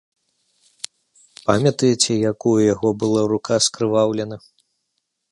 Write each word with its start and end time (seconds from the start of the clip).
Памятаеце, 1.49 2.09
як 2.31 2.37
у 2.51 2.53
яго 2.73 2.89
была 3.03 3.21
рука 3.33 3.55
скрываўлена? 3.67 4.37